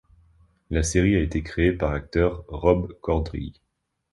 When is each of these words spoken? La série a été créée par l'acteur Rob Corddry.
La 0.71 0.81
série 0.81 1.15
a 1.15 1.19
été 1.19 1.43
créée 1.43 1.73
par 1.73 1.93
l'acteur 1.93 2.43
Rob 2.47 2.91
Corddry. 3.01 3.53